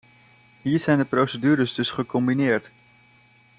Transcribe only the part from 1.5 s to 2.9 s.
dus gecombineerd.